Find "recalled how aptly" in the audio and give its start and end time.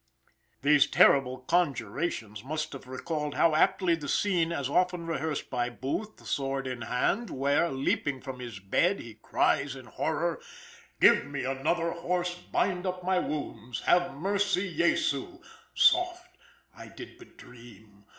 2.87-3.93